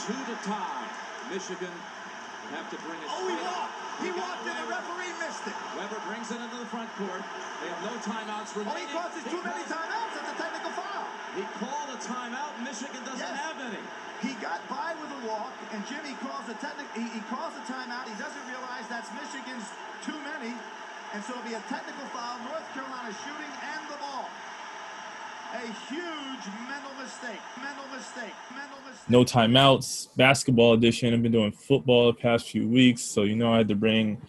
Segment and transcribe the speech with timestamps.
[0.00, 0.86] two to tie.
[1.30, 3.08] Michigan would have to bring it.
[3.08, 3.76] Oh, he walked.
[4.02, 5.56] He walked and the referee missed it.
[5.78, 7.22] Webber brings it into the front court.
[7.62, 8.72] They have no timeouts remaining.
[8.72, 10.12] Oh, he causes too many timeouts.
[10.18, 11.06] That's a technical foul.
[11.38, 12.52] He called a timeout.
[12.64, 13.38] Michigan doesn't Yes.
[13.46, 13.80] have any.
[14.24, 16.90] He got by with a walk, and Jimmy calls a technical.
[16.94, 18.06] He, he calls a timeout.
[18.06, 19.66] He doesn't realize that's Michigan's
[20.06, 20.54] too many,
[21.14, 22.38] and so it'll be a technical foul.
[22.46, 23.82] North Carolina shooting and.
[25.54, 27.40] A huge mental mistake.
[27.60, 28.32] Mental mistake.
[28.54, 29.10] Mental mistake.
[29.10, 30.08] no timeouts.
[30.16, 31.12] Basketball edition.
[31.12, 34.20] I've been doing football the past few weeks so you know i had to bring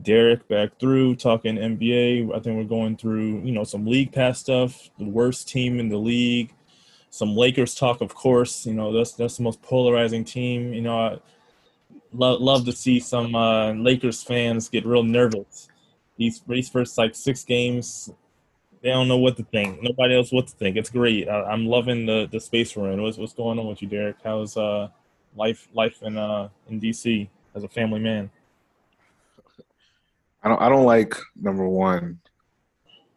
[0.00, 4.38] derek back through talking nba i think we're going through you know some league pass
[4.38, 6.54] stuff the worst team in the league.
[7.10, 8.64] Some lakers talk of course.
[8.64, 10.72] You know that's that's the most polarizing team.
[10.72, 11.18] You know i
[12.14, 15.68] love, love to see some uh, lakers fans get real nervous.
[16.16, 18.10] These these first like six games
[18.82, 19.82] they don't know what to think.
[19.82, 20.76] Nobody else what to think.
[20.76, 21.28] It's great.
[21.28, 23.02] I, I'm loving the the space we're in.
[23.02, 24.16] What's what's going on with you, Derek?
[24.24, 24.88] How's uh
[25.36, 28.30] life life in uh in DC as a family man?
[30.42, 32.18] I don't I don't like number one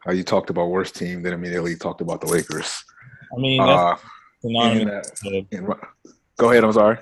[0.04, 2.84] how you talked about worst team, then immediately talked about the Lakers.
[3.36, 3.96] I mean, that's Uh,
[4.40, 5.22] synonymous.
[5.24, 5.76] and, in head.
[6.38, 6.62] go ahead.
[6.62, 6.98] I'm sorry.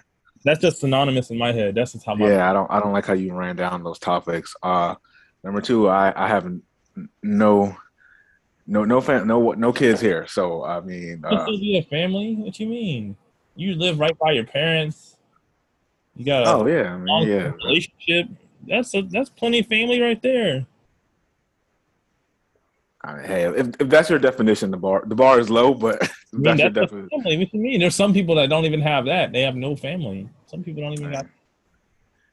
[0.47, 1.75] That's just synonymous in my head.
[1.75, 3.99] That's just how my Yeah, I don't I don't like how you ran down those
[3.99, 4.57] topics.
[4.63, 4.95] Uh,
[5.43, 6.51] number two, I I have
[7.23, 7.77] no
[8.67, 10.27] no no fam, no no kids here.
[10.27, 12.35] So I mean, You uh, a family?
[12.37, 13.17] What you mean?
[13.57, 15.17] You live right by your parents.
[16.17, 17.53] You got a oh yeah, I mean, yeah.
[17.65, 18.29] relationship.
[18.67, 20.67] That's a, that's plenty of family right there.
[23.03, 26.03] I mean, hey, if, if that's your definition, the bar the bar is low, but
[26.03, 27.21] I mean, that's your that's a definition.
[27.21, 27.39] family.
[27.39, 27.81] What you mean?
[27.81, 29.33] There's some people that don't even have that.
[29.33, 30.29] They have no family.
[30.47, 31.27] Some people don't even got.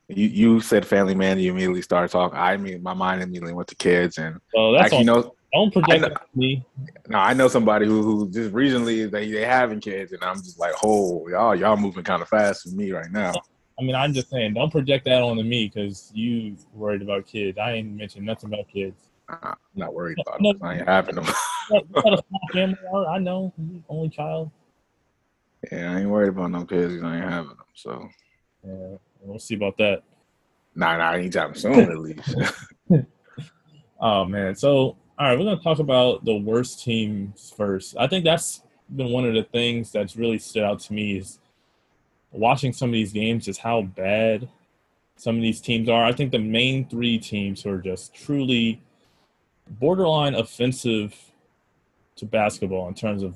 [0.08, 2.38] You you said family man, you immediately started talking.
[2.38, 5.36] I mean, my mind immediately went to kids, and So that's actually, on, you know,
[5.54, 6.66] don't project know- me.
[7.10, 10.60] no, I know somebody who, who just recently they they having kids, and I'm just
[10.60, 13.34] like, oh, y'all y'all moving kind of fast for me right now.
[13.80, 17.58] I mean, I'm just saying, don't project that onto me because you worried about kids.
[17.58, 18.96] I ain't mentioned nothing about kids.
[19.28, 20.54] I'm not worried about No.
[20.54, 20.64] them.
[20.64, 21.26] I ain't having them.
[21.72, 22.78] You got- a small family.
[23.10, 23.54] I know,
[23.90, 24.52] only child.
[25.72, 26.96] yeah, I ain't worried about no kids.
[26.96, 27.66] 'cause I ain't having them.
[27.74, 28.10] So,
[28.66, 30.04] Yeah, we'll see about that.
[30.76, 32.36] nah, nah, anytime soon at least.
[34.04, 34.56] Oh man.
[34.56, 37.96] So all right, we're gonna talk about the worst teams first.
[37.96, 38.64] I think that's
[38.96, 41.38] been one of the things that's really stood out to me is
[42.32, 44.50] watching some of these games, just how bad
[45.18, 46.04] some of these teams are.
[46.04, 48.82] I think the main three teams who are just truly
[49.70, 51.16] borderline offensive
[52.16, 53.36] to basketball in terms of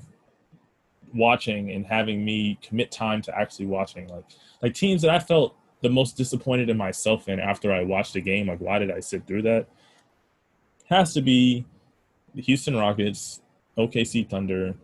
[1.14, 4.24] watching and having me commit time to actually watching like
[4.60, 8.20] like teams that I felt the most disappointed in myself in after I watched the
[8.20, 9.68] game like why did I sit through that
[10.88, 11.64] has to be
[12.36, 13.40] the Houston Rockets,
[13.76, 14.74] OKC Thunder,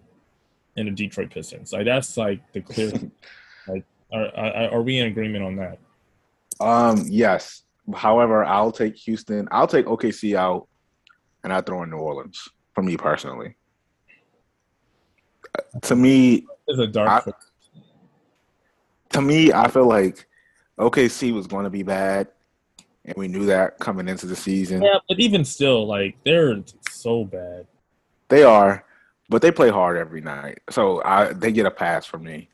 [0.76, 1.72] and the Detroit Pistons.
[1.72, 2.90] Like that's like the clear.
[3.68, 5.78] like, are, are are we in agreement on that?
[6.60, 7.62] um, yes.
[7.94, 9.48] However, I'll take Houston.
[9.52, 10.66] I'll take OKC out,
[11.44, 13.56] and I throw in New Orleans for me personally.
[15.82, 17.28] To me, It's a dark.
[17.28, 17.32] I-
[19.10, 20.26] to me, I feel like
[20.78, 22.28] OKC was going to be bad,
[23.04, 24.82] and we knew that coming into the season.
[24.82, 27.66] yeah, but even still, like they're so bad.
[28.28, 28.84] They are,
[29.28, 32.48] but they play hard every night, so I they get a pass from me.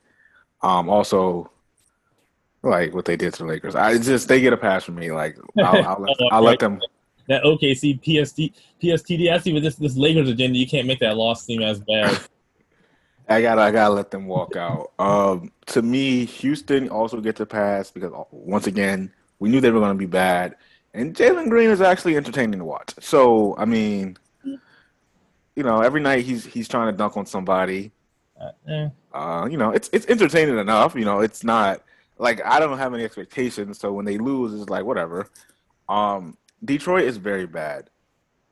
[0.62, 1.50] Um, also,
[2.62, 5.12] like what they did to the Lakers, I just they get a pass from me.
[5.12, 6.80] Like I'll, I'll, let, I'll let them.
[7.28, 9.30] That OKC PST PSTD.
[9.30, 12.19] I see with this this Lakers agenda, you can't make that loss seem as bad.
[13.28, 14.92] I gotta I gotta let them walk out.
[14.98, 19.81] Um, to me, Houston also gets a pass because once again we knew they were
[19.81, 20.56] going to be bad,
[20.94, 22.94] and Jalen Green is actually entertaining to watch.
[23.00, 27.93] So I mean, you know, every night he's he's trying to dunk on somebody.
[28.41, 28.88] Uh, eh.
[29.12, 30.94] Uh, you know, it's it's entertaining enough.
[30.94, 31.82] You know, it's not
[32.19, 33.78] like I don't have any expectations.
[33.78, 35.28] So when they lose, it's like whatever.
[35.88, 37.91] Um, Detroit is very bad.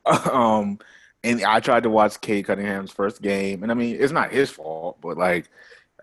[0.31, 0.79] um,
[1.23, 4.49] and I tried to watch Cade Cunningham's first game, and I mean, it's not his
[4.49, 5.49] fault, but like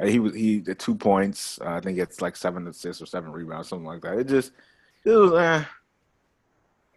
[0.03, 1.59] he was he did two points.
[1.61, 4.19] Uh, I think it's like seven assists or seven rebounds, something like that.
[4.19, 4.53] It just
[5.05, 5.65] it was eh,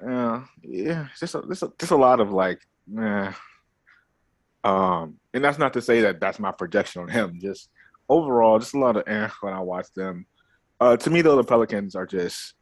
[0.04, 2.62] yeah, yeah, it's just a, just a, just a lot of like,
[3.00, 3.32] eh.
[4.64, 7.40] Um, and that's not to say that that's my projection on him.
[7.42, 7.70] Just
[8.10, 10.26] overall, just a lot of eh when I watch them.
[10.80, 12.54] Uh, to me, though, the Pelicans are just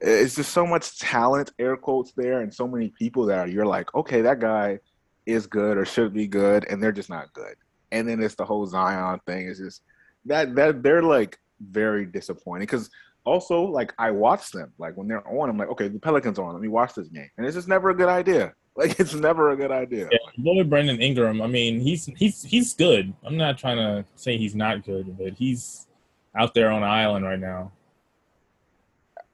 [0.00, 3.94] it's just so much talent, air quotes there, and so many people that you're like,
[3.94, 4.78] okay, that guy
[5.26, 7.54] is good or should be good, and they're just not good.
[7.92, 9.48] And then it's the whole Zion thing.
[9.48, 9.82] It's just
[10.24, 12.90] that that they're like very disappointing because
[13.24, 16.44] also like I watch them like when they're on, I'm like, okay, the Pelicans are
[16.44, 16.54] on.
[16.54, 18.54] Let me watch this game, and it's just never a good idea.
[18.76, 20.08] Like it's never a good idea.
[20.10, 21.42] Yeah, boy, Brandon Ingram.
[21.42, 23.12] I mean, he's he's he's good.
[23.24, 25.88] I'm not trying to say he's not good, but he's
[26.34, 27.72] out there on an island right now.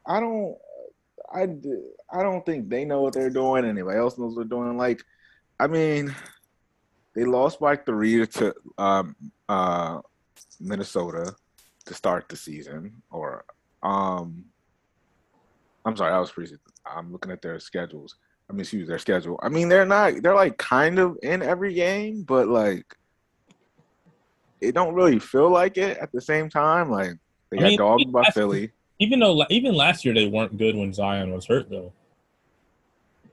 [0.06, 0.56] I don't.
[1.32, 1.42] I,
[2.10, 3.66] I don't think they know what they're doing.
[3.66, 4.76] Anybody else knows what they're doing.
[4.76, 5.04] Like,
[5.60, 6.14] I mean,
[7.14, 9.14] they lost by three to um,
[9.48, 10.00] uh,
[10.60, 11.34] Minnesota
[11.86, 13.02] to start the season.
[13.86, 14.44] Um,
[15.84, 16.58] I'm sorry, I was preseason.
[16.84, 18.16] I'm looking at their schedules.
[18.50, 19.38] I mean, excuse their schedule.
[19.42, 20.22] I mean, they're not.
[20.22, 22.96] They're like kind of in every game, but like,
[24.60, 26.90] it don't really feel like it at the same time.
[26.90, 27.12] Like,
[27.50, 28.72] they I got mean, dogged by Philly.
[28.98, 31.92] Even though even last year they weren't good when Zion was hurt though.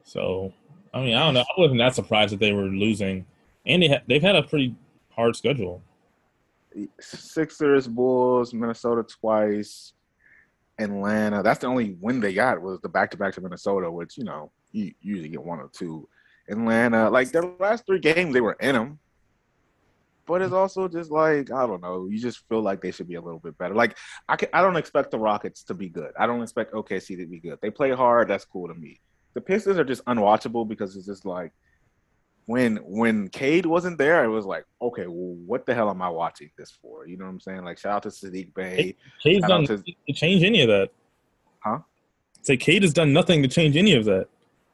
[0.03, 0.53] So
[0.93, 1.41] I mean I don't know.
[1.41, 3.25] I wasn't that surprised that they were losing,
[3.65, 4.75] and they ha- they've had a pretty
[5.11, 5.81] hard schedule.
[6.99, 9.93] Sixers, Bulls, Minnesota twice,
[10.79, 11.43] Atlanta.
[11.43, 14.23] That's the only win they got was the back to back to Minnesota, which you
[14.23, 16.07] know you usually get one or two.
[16.49, 18.99] Atlanta, like their last three games, they were in them.
[20.25, 22.07] But it's also just like I don't know.
[22.09, 23.75] You just feel like they should be a little bit better.
[23.75, 23.97] Like
[24.27, 26.11] I can, I don't expect the Rockets to be good.
[26.17, 27.59] I don't expect OKC to be good.
[27.61, 28.29] They play hard.
[28.29, 28.99] That's cool to me.
[29.33, 31.51] The Pistons are just unwatchable because it's just like
[32.45, 36.09] when when Cade wasn't there, it was like, okay, well, what the hell am I
[36.09, 37.07] watching this for?
[37.07, 37.63] You know what I'm saying?
[37.63, 38.95] Like, shout out to Sadiq Bey.
[39.21, 40.89] Cade's done to- to change any of that.
[41.59, 41.79] Huh?
[42.41, 44.27] Say Cade has done nothing to change any of that.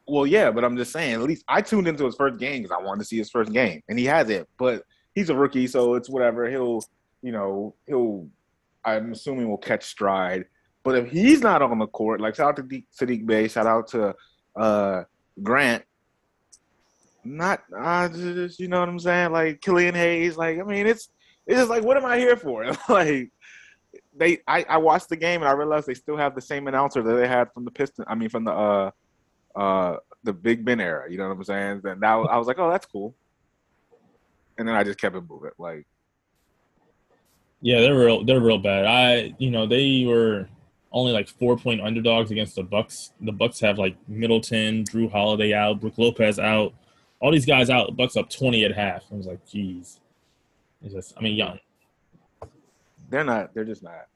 [0.07, 1.13] Well, yeah, but I'm just saying.
[1.13, 3.51] At least I tuned into his first game because I wanted to see his first
[3.53, 4.49] game, and he has it.
[4.57, 4.83] But
[5.13, 6.49] he's a rookie, so it's whatever.
[6.49, 6.83] He'll,
[7.21, 8.27] you know, he'll.
[8.83, 10.45] I'm assuming will catch stride.
[10.83, 13.67] But if he's not on the court, like shout out to D- Sadiq Bey, shout
[13.67, 14.15] out to
[14.55, 15.03] uh,
[15.43, 15.83] Grant.
[17.29, 19.31] Not, uh, just, you know what I'm saying?
[19.31, 20.35] Like Killian Hayes.
[20.35, 21.09] Like I mean, it's
[21.45, 22.65] it's just like, what am I here for?
[22.89, 23.31] like
[24.15, 27.01] they, I, I watched the game and I realized they still have the same announcer
[27.01, 28.05] that they had from the Piston.
[28.07, 28.91] I mean, from the uh,
[29.55, 31.09] uh, the Big Ben era.
[31.09, 31.81] You know what I'm saying?
[31.85, 33.15] And now I was like, oh, that's cool.
[34.57, 35.51] And then I just kept it moving.
[35.57, 35.85] Like,
[37.61, 38.23] Yeah, they're real.
[38.23, 38.85] They're real bad.
[38.85, 40.47] I, you know, they were
[40.91, 43.11] only like four point underdogs against the Bucks.
[43.21, 46.73] The Bucks have like Middleton, Jrue Holiday out, Brook Lopez out,
[47.19, 47.95] all these guys out.
[47.95, 49.03] Bucks up twenty at half.
[49.11, 49.99] I was like, geez,
[50.83, 51.13] it's just.
[51.17, 51.59] I mean, young.
[53.09, 53.53] they're not.
[53.53, 54.07] They're just not.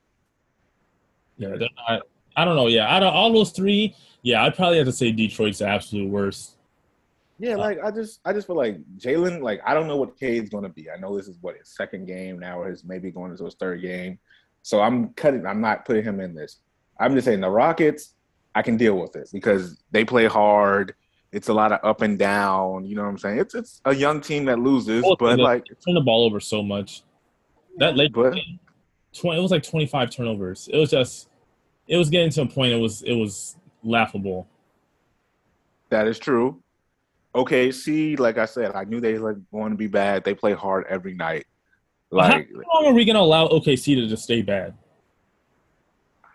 [1.37, 2.03] Yeah, they're not.
[2.35, 2.67] I don't know.
[2.67, 6.09] Yeah, out of all those three, yeah, I'd probably have to say Detroit's the absolute
[6.09, 6.57] worst.
[7.39, 9.41] Yeah, like I just, I just feel like Jalen.
[9.41, 10.89] Like I don't know what Cade's going to be.
[10.89, 13.55] I know this is what his second game now, or his maybe going into his
[13.55, 14.19] third game.
[14.61, 15.45] So I'm cutting.
[15.45, 16.59] I'm not putting him in this.
[16.99, 18.13] I'm just saying the Rockets.
[18.55, 20.93] I can deal with it because they play hard.
[21.33, 22.85] It's a lot of up and down.
[22.85, 23.39] You know what I'm saying?
[23.39, 27.01] It's it's a young team that loses, but like, Turn the ball over so much.
[27.77, 28.59] That late but game,
[29.13, 29.39] twenty.
[29.39, 30.69] It was like twenty five turnovers.
[30.71, 31.29] It was just.
[31.87, 32.71] It was getting to a point.
[32.71, 33.01] It was.
[33.01, 34.47] It was laughable.
[35.89, 36.61] That is true.
[37.35, 40.23] Okay, see, like I said, I knew they were going to be bad.
[40.23, 41.47] They play hard every night.
[42.11, 44.75] Like, how long are we gonna allow OKC to just stay bad?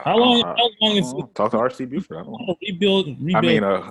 [0.01, 0.43] How long?
[0.43, 2.19] uh, how long is talk to RC Buford?
[2.19, 2.57] I don't know.
[2.61, 3.07] rebuild?
[3.21, 3.37] Rebuild?
[3.37, 3.91] I mean, uh,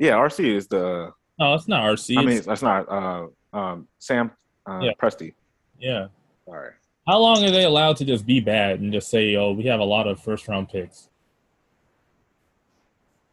[0.00, 1.12] yeah, RC is the.
[1.38, 2.16] no, it's not RC.
[2.16, 3.26] I mean, It's- that's not uh,
[3.56, 4.30] um, Sam
[4.66, 4.92] uh, Yeah.
[5.00, 5.34] Presti.
[5.78, 6.06] yeah.
[6.46, 6.72] Sorry.
[7.06, 9.80] How long are they allowed to just be bad and just say, "Oh, we have
[9.80, 11.08] a lot of first round picks"?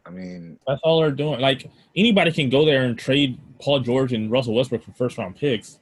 [0.04, 1.40] I mean, That's all they're doing.
[1.40, 5.36] Like anybody can go there and trade Paul George and Russell Westbrook for first round
[5.36, 5.80] picks.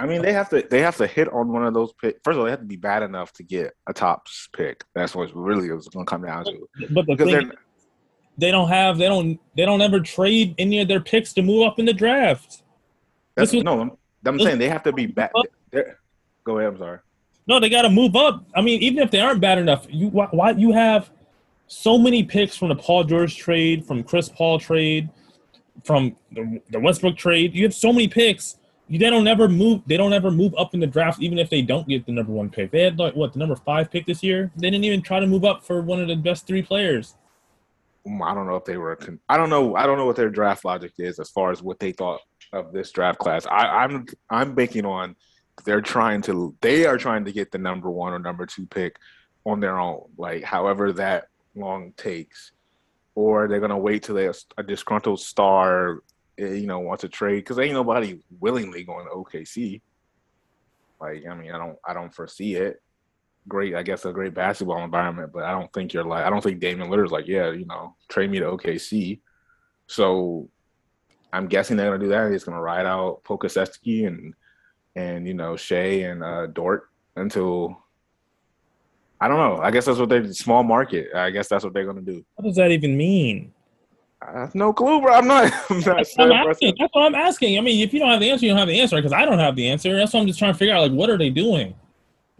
[0.00, 2.18] I mean, they have to they have to hit on one of those picks.
[2.24, 4.26] First of all, they have to be bad enough to get a top
[4.56, 4.84] pick.
[4.94, 6.68] That's what really it's going to come down to.
[6.90, 7.56] But the Because thing, they're
[8.38, 11.66] they don't have they don't they don't ever trade any of their picks to move
[11.66, 12.62] up in the draft.
[13.34, 13.90] that's, was- no, I'm,
[14.24, 15.30] I'm saying they have to be bad.
[15.70, 15.98] they're-
[16.44, 16.72] Go ahead.
[16.72, 16.98] I'm sorry.
[17.46, 18.44] No, they got to move up.
[18.54, 21.10] I mean, even if they aren't bad enough, you why, why you have
[21.68, 25.08] so many picks from the Paul George trade, from Chris Paul trade,
[25.84, 27.54] from the, the Westbrook trade.
[27.54, 28.58] You have so many picks.
[28.88, 29.82] You, they don't ever move.
[29.86, 32.32] They don't ever move up in the draft, even if they don't get the number
[32.32, 32.70] one pick.
[32.72, 34.50] They had like what the number five pick this year.
[34.56, 37.14] They didn't even try to move up for one of the best three players.
[38.06, 38.96] Mm, I don't know if they were.
[38.96, 39.76] Con- I don't know.
[39.76, 42.20] I don't know what their draft logic is as far as what they thought
[42.52, 43.46] of this draft class.
[43.46, 45.16] I, I'm I'm banking on
[45.64, 48.96] they're trying to they are trying to get the number one or number two pick
[49.44, 52.52] on their own, like however that long takes,
[53.14, 56.00] or they're gonna wait till they a disgruntled star,
[56.38, 59.80] eh, you know, wants to trade because ain't nobody willingly going to OKC.
[61.00, 62.82] Like I mean, I don't I don't foresee it
[63.48, 66.42] great, I guess, a great basketball environment, but I don't think you're like, I don't
[66.42, 69.20] think Damian Lillard's like, yeah, you know, trade me to OKC.
[69.86, 70.48] So
[71.32, 72.30] I'm guessing they're gonna do that.
[72.30, 74.34] He's gonna ride out Pokusevski and
[74.94, 77.76] and you know Shai and uh, Dort until
[79.20, 79.62] I don't know.
[79.62, 81.14] I guess that's what they small market.
[81.14, 82.24] I guess that's what they're gonna do.
[82.36, 83.52] What does that even mean?
[84.20, 85.12] I have no clue, bro.
[85.12, 85.52] I'm not.
[85.70, 86.32] I'm not sure.
[86.32, 86.74] I'm asking.
[86.78, 87.58] That's what I'm asking.
[87.58, 88.96] I mean, if you don't have the answer, you don't have the answer.
[88.96, 89.96] Because I don't have the answer.
[89.96, 90.82] That's what I'm just trying to figure out.
[90.82, 91.74] Like, what are they doing?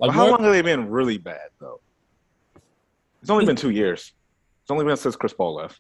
[0.03, 1.81] But Like how long have they been really bad though?
[3.21, 4.11] It's only been two years.
[4.63, 5.79] It's only been since Chris Paul left.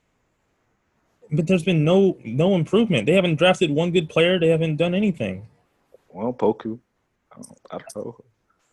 [1.32, 3.06] but there's been no no improvement.
[3.06, 4.38] They haven't drafted one good player.
[4.38, 5.44] They haven't done anything.
[6.08, 6.78] Well, Poku.
[7.32, 8.16] I don't, I don't know.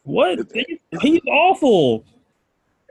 [0.03, 0.39] What?
[0.53, 2.06] He- He's awful.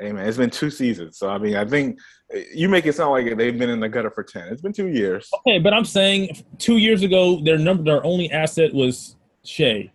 [0.01, 1.17] Hey man, it's been two seasons.
[1.17, 2.01] So I mean, I think
[2.35, 4.49] eh, you make it sound like they've been in the gutter for ten.
[4.49, 5.31] It's been two years.
[5.47, 9.93] Okay, but I'm saying two years ago, their number, their only asset was Shai.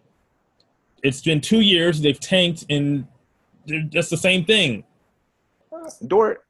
[1.03, 2.01] It's been two years.
[2.01, 3.05] They've tanked, and
[3.67, 4.83] they're just the same thing.
[6.07, 6.45] Dort,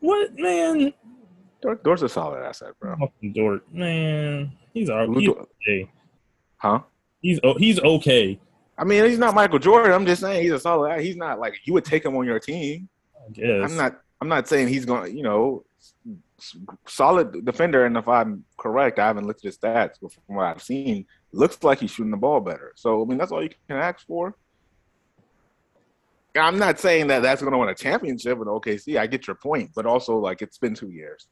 [0.00, 0.92] What man?
[1.60, 2.96] Dort, Dort's a solid asset, bro.
[3.34, 4.52] Dort, man.
[4.72, 5.90] He's all Lou he's okay.
[6.56, 6.80] Huh?
[7.20, 8.38] He's oh, he's okay.
[8.76, 9.92] I mean, he's not Michael Jordan.
[9.92, 11.00] I'm just saying he's a solid.
[11.00, 12.88] He's not like you would take him on your team.
[13.26, 13.70] I guess.
[13.70, 14.00] I'm not.
[14.20, 15.10] I'm not saying he's going.
[15.10, 15.64] to You know,
[16.86, 17.86] solid defender.
[17.86, 21.06] And if I'm correct, I haven't looked at his stats, but from what I've seen,
[21.32, 22.72] looks like he's shooting the ball better.
[22.76, 24.36] So I mean, that's all you can ask for.
[26.36, 28.98] I'm not saying that that's going to win a championship with OKC.
[28.98, 31.28] I get your point, but also like it's been two years.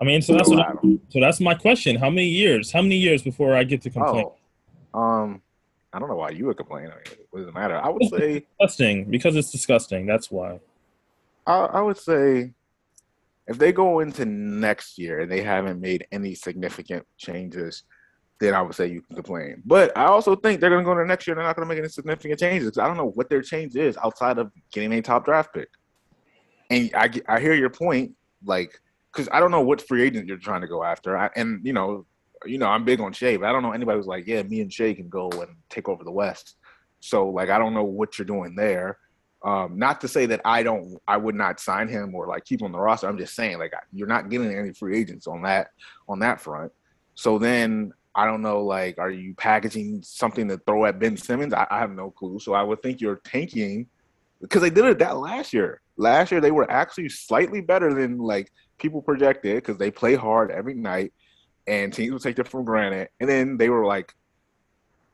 [0.00, 0.72] I mean, so that's what I,
[1.08, 1.96] so that's my question.
[1.96, 2.70] How many years?
[2.72, 4.26] How many years before I get to complain?
[4.92, 5.42] Oh, um,
[5.92, 6.86] I don't know why you would complain.
[6.86, 7.76] I mean, what does it matter?
[7.76, 10.06] I would say, Disgusting because it's disgusting.
[10.06, 10.60] That's why.
[11.46, 12.52] I, I would say,
[13.46, 17.84] if they go into next year and they haven't made any significant changes,
[18.40, 19.62] then I would say you can complain.
[19.64, 21.34] But I also think they're going to go into next year.
[21.34, 23.76] And they're not going to make any significant changes I don't know what their change
[23.76, 25.68] is outside of getting a top draft pick.
[26.70, 28.12] And I I hear your point,
[28.44, 28.80] like
[29.12, 31.16] because I don't know what free agent you're trying to go after.
[31.16, 32.06] I, and you know,
[32.44, 34.60] you know, I'm big on Shai, but I don't know anybody who's like, yeah, me
[34.60, 36.56] and Shai can go and take over the West.
[37.00, 38.98] So like, I don't know what you're doing there.
[39.44, 42.60] Um, not to say that I don't, I would not sign him or like keep
[42.60, 43.06] him on the roster.
[43.06, 45.68] I'm just saying like you're not getting any free agents on that
[46.08, 46.72] on that front.
[47.14, 51.52] So then I don't know, like, are you packaging something to throw at Ben Simmons?
[51.52, 52.38] I, I have no clue.
[52.38, 53.86] So I would think you're tanking
[54.40, 55.80] because they did it that last year.
[55.96, 60.50] Last year they were actually slightly better than like people projected because they play hard
[60.50, 61.12] every night
[61.66, 63.08] and teams would take it for granted.
[63.20, 64.14] And then they were like,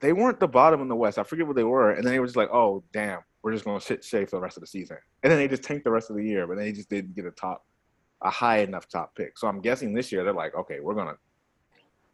[0.00, 1.18] they weren't the bottom in the West.
[1.18, 1.92] I forget what they were.
[1.92, 4.36] And then they were just like, oh, damn, we're just going to sit safe for
[4.36, 4.98] the rest of the season.
[5.22, 7.24] And then they just tanked the rest of the year, but they just didn't get
[7.24, 7.64] a top,
[8.22, 9.38] a high enough top pick.
[9.38, 11.16] So I'm guessing this year they're like, okay, we're going to,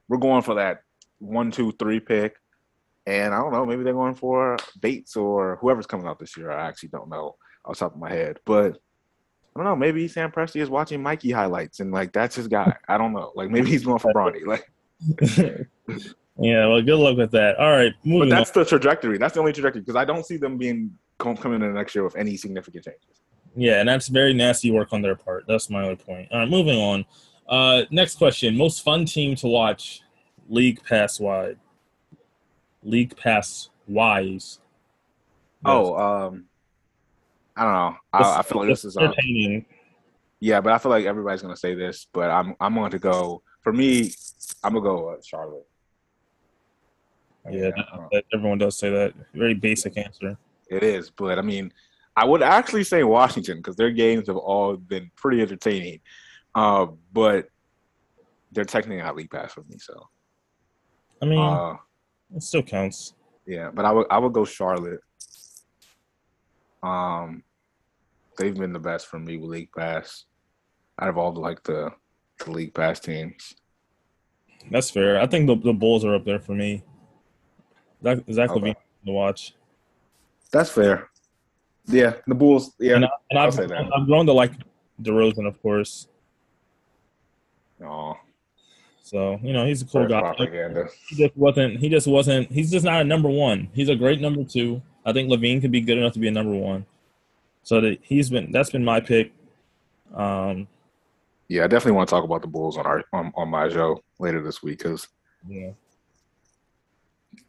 [0.08, 0.82] we're going for that
[1.18, 2.36] one, two, three pick.
[3.06, 6.50] And I don't know, maybe they're going for Bates or whoever's coming out this year.
[6.50, 8.38] I actually don't know off the top of my head.
[8.44, 8.78] But
[9.54, 12.76] I don't know, maybe Sam Presti is watching Mikey highlights and like that's his guy.
[12.88, 13.32] I don't know.
[13.34, 14.44] Like maybe he's going for Bronny.
[14.44, 14.70] Like
[16.38, 17.56] yeah, well, good luck with that.
[17.56, 18.38] All right, but moving on.
[18.38, 19.18] that's the trajectory.
[19.18, 22.04] That's the only trajectory because I don't see them being coming in the next year
[22.04, 23.02] with any significant changes.
[23.54, 25.44] Yeah, and that's very nasty work on their part.
[25.48, 26.28] That's my only point.
[26.30, 27.04] All right, moving on.
[27.48, 30.02] Uh, next question: Most fun team to watch,
[30.48, 31.58] league pass wide,
[32.82, 34.58] league pass wise.
[35.64, 36.44] Oh, um
[37.56, 37.96] I don't know.
[38.12, 39.64] I, I feel like this is um, entertaining.
[40.40, 43.42] yeah, but I feel like everybody's gonna say this, but I'm I'm going to go
[43.62, 44.12] for me.
[44.62, 45.66] I'm gonna go uh, Charlotte.
[47.46, 48.08] I mean, Yeah, I don't know.
[48.12, 49.14] that- everyone does say that.
[49.32, 50.36] Very basic answer.
[50.68, 51.72] It is, but I mean,
[52.16, 56.00] I would actually say Washington because their games have all been pretty entertaining.
[56.54, 57.48] Uh, but
[58.52, 60.08] they're technically not league pass for me, so
[61.22, 61.74] I mean, uh,
[62.34, 63.14] it still counts.
[63.46, 63.70] yeah.
[63.72, 65.00] But I would I would go Charlotte.
[66.82, 67.42] Um,
[68.38, 70.24] they've been the best for me with league pass
[71.00, 71.90] out of all the like the,
[72.44, 73.54] the league pass teams.
[74.70, 75.20] That's fair.
[75.20, 76.82] I think the, the Bulls are up there for me.
[78.02, 78.60] Zach, Zach Okay.
[78.60, 79.54] LaVine to watch,
[80.52, 81.08] That's fair.
[81.86, 82.72] Yeah, the Bulls.
[82.78, 83.88] Yeah, and, I, and I'll I've, say that.
[83.96, 84.52] I've grown to like
[85.02, 86.08] DeRozan, of course.
[87.84, 88.14] Aw,
[89.02, 90.20] So you know he's a cool guy.
[90.20, 90.88] propaganda.
[91.08, 91.78] He just wasn't.
[91.78, 92.50] He just wasn't.
[92.50, 93.68] He's just not a number one.
[93.74, 94.82] He's a great number two.
[95.04, 96.86] I think LaVine could be good enough to be a number one.
[97.62, 98.50] So that he's been.
[98.50, 99.32] That's been my pick.
[100.14, 100.66] Um,
[101.48, 104.02] Yeah, I definitely want to talk about the Bulls on our on, on my show
[104.18, 105.06] later this week because
[105.48, 105.70] yeah.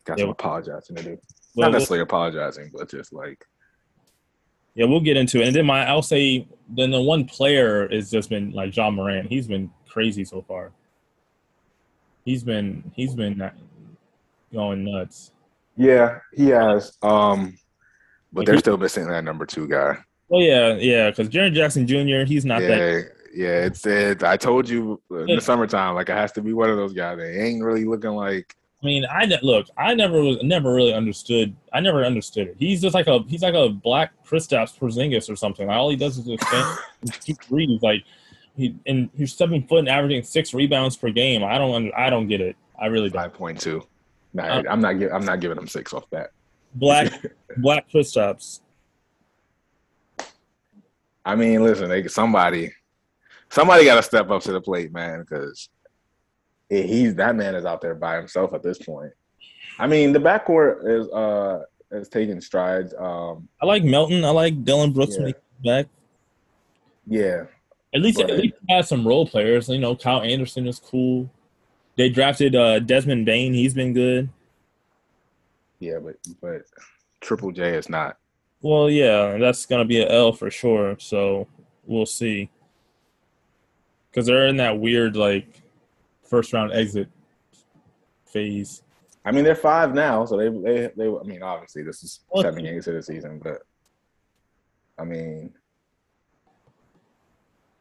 [0.06, 0.24] got Yeah.
[0.26, 1.18] some apologizing to do.
[1.58, 3.44] Well, Not we'll- necessarily apologizing, but just like
[4.76, 5.48] Yeah, we'll get into it.
[5.48, 9.28] And then my I'll say then the one player has just been like John Moran.
[9.28, 10.72] He's been crazy so far.
[12.26, 13.50] He's been he's been
[14.54, 15.32] going nuts.
[15.76, 16.98] yeah, he has.
[17.02, 17.58] Um,
[18.32, 19.98] but they're still missing that number two guy.
[20.32, 22.26] Oh yeah, yeah, because Jaren Jackson Jr.
[22.26, 23.12] He's not yeah, that.
[23.34, 23.66] yeah.
[23.66, 24.24] It's it.
[24.24, 27.18] I told you in the summertime, like it has to be one of those guys.
[27.18, 28.56] They ain't really looking like.
[28.82, 29.68] I mean, I look.
[29.76, 31.56] I never was never really understood.
[31.74, 32.56] I never understood it.
[32.60, 35.68] He's just like a he's like a black Kristaps Porzingis or something.
[35.68, 36.78] Like, all he does is expand
[37.26, 37.82] shoot threes.
[37.82, 38.04] Like
[38.56, 41.44] he and he's seven foot and averaging six rebounds per game.
[41.44, 42.56] I don't I don't get it.
[42.80, 43.24] I really don't.
[43.24, 43.82] Five point two.
[44.34, 44.96] Nah, Uh, I'm not.
[45.12, 46.30] I'm not giving him six off that.
[46.76, 47.12] black
[47.58, 48.62] black footsteps.
[51.26, 52.72] I mean, listen, they, somebody,
[53.50, 55.68] somebody got to step up to the plate, man, because
[56.70, 59.12] he's that man is out there by himself at this point.
[59.80, 62.94] I mean, the backcourt is uh is taking strides.
[62.98, 64.26] Um, I like Melton.
[64.26, 65.20] I like Dillon Brooks Yeah.
[65.20, 65.86] when he comes back.
[67.08, 67.44] yeah,
[67.94, 69.70] At least, But- at least he has some role players.
[69.70, 71.30] You know, Kyle Anderson is cool.
[71.96, 73.54] They drafted uh, Desmond Bane.
[73.54, 74.30] He's been good.
[75.80, 76.64] yeah, but but
[77.22, 78.18] Triple J is not.
[78.62, 80.98] Well, yeah, that's gonna be an L for sure.
[81.00, 81.48] So
[81.86, 82.50] we'll see.
[84.12, 85.62] Because they're in that weird like
[86.28, 87.10] first round exit
[88.26, 88.84] phase.
[89.26, 91.08] I mean, they're five now, so they they they.
[91.08, 93.62] I mean, obviously, this is Well, seven games of the season, but
[94.98, 95.54] I mean,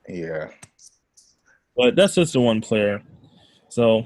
[0.09, 0.49] yeah,
[1.76, 3.03] But that's just the one player.
[3.69, 4.05] So,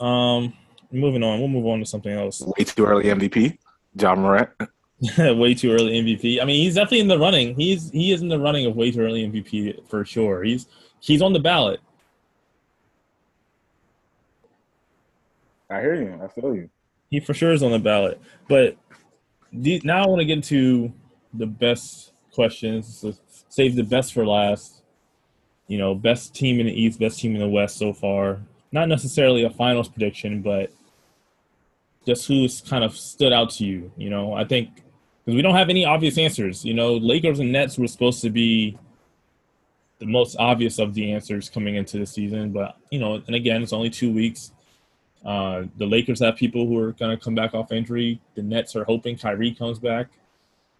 [0.00, 0.52] um,
[0.92, 1.38] moving on.
[1.38, 2.42] We'll move on to something else.
[2.42, 3.58] way too early MVP.
[3.96, 4.50] John Morant.
[5.18, 6.40] way too early MVP.
[6.40, 7.54] I mean, he's definitely in the running.
[7.54, 10.42] He's he is in the running of way too early MVP for sure.
[10.42, 10.66] He's
[11.00, 11.80] he's on the ballot.
[15.70, 16.20] I hear you.
[16.22, 16.68] I feel you.
[17.10, 18.20] He for sure is on the ballot.
[18.48, 18.76] But
[19.52, 20.92] the, now I want to get into
[21.34, 22.98] the best questions.
[22.98, 23.14] So
[23.48, 24.82] save the best for last.
[25.68, 28.40] You know, best team in the East, best team in the West so far.
[28.72, 30.72] Not necessarily a finals prediction, but
[32.06, 33.92] just who's kind of stood out to you.
[33.96, 34.82] You know, I think
[35.24, 36.64] because we don't have any obvious answers.
[36.64, 38.76] You know, Lakers and Nets were supposed to be
[40.00, 43.62] the most obvious of the answers coming into the season, but you know, and again,
[43.62, 44.52] it's only two weeks.
[45.24, 48.20] Uh, the Lakers have people who are going to come back off injury.
[48.34, 50.08] The Nets are hoping Kyrie comes back.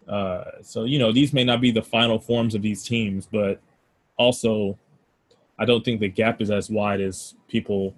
[0.07, 3.61] Uh, so you know, these may not be the final forms of these teams, but
[4.17, 4.77] also,
[5.59, 7.95] I don't think the gap is as wide as people,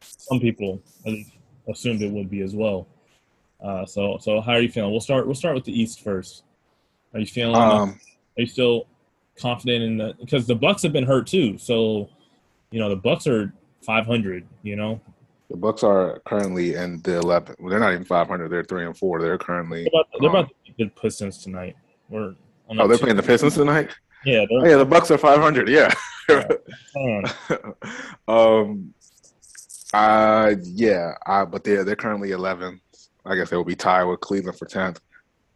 [0.00, 1.32] some people at least
[1.68, 2.86] assumed it would be as well.
[3.62, 4.90] Uh, so, so how are you feeling?
[4.90, 5.26] We'll start.
[5.26, 6.42] We'll start with the East first.
[7.14, 7.56] Are you feeling?
[7.56, 8.00] Um,
[8.36, 8.86] are you still
[9.38, 10.14] confident in the?
[10.20, 11.58] Because the Bucks have been hurt too.
[11.58, 12.08] So,
[12.70, 14.46] you know, the Bucks are 500.
[14.62, 15.00] You know,
[15.52, 17.60] the Bucks are currently in the 11th.
[17.60, 18.48] Well, they're not even 500.
[18.48, 19.20] They're three and four.
[19.20, 19.82] They're currently.
[19.82, 21.76] they're about, they're um, about to beat the Pistons tonight.
[22.08, 22.34] We're
[22.70, 23.90] on oh, they're playing the Pistons tonight.
[24.24, 25.68] Yeah, Oh, yeah, the Bucks are 500.
[25.68, 25.92] Yeah.
[28.28, 28.94] um.
[29.92, 30.54] Uh.
[30.62, 31.12] Yeah.
[31.26, 32.80] Uh, but they're they're currently 11th.
[33.26, 35.00] I guess they will be tied with Cleveland for 10th.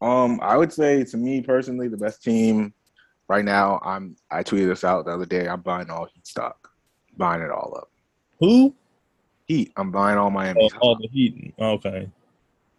[0.02, 0.40] Um.
[0.42, 2.74] I would say to me personally, the best team
[3.28, 3.80] right now.
[3.82, 4.14] I'm.
[4.30, 5.48] I tweeted this out the other day.
[5.48, 6.70] I'm buying all Heat stock.
[7.16, 7.90] Buying it all up.
[8.40, 8.74] who?
[9.46, 9.72] Heat.
[9.76, 10.60] I'm buying all Miami.
[10.62, 10.80] Oh, stock.
[10.82, 11.54] oh, the Heat.
[11.58, 12.08] Okay.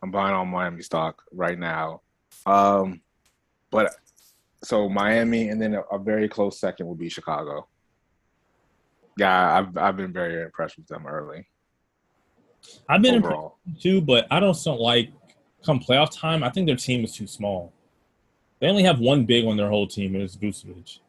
[0.03, 2.01] I'm buying all Miami stock right now.
[2.45, 3.01] Um,
[3.71, 3.95] but
[4.63, 7.67] so Miami, and then a, a very close second would be Chicago.
[9.17, 11.47] Yeah, I've I've been very impressed with them early
[12.89, 13.57] I've been impressed overall.
[13.79, 15.11] too, but I don't like
[15.65, 16.43] come playoff time.
[16.43, 17.73] I think their team is too small.
[18.59, 20.99] They only have one big on their whole team, and it's Vucevic.